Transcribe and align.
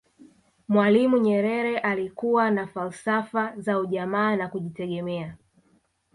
mwalimu 0.67 1.17
nyerere 1.17 1.79
alikuwa 1.79 2.51
na 2.51 2.67
falsafa 2.67 3.53
za 3.57 3.79
ujamaa 3.79 4.35
na 4.35 4.47
kujitegemea 4.47 5.37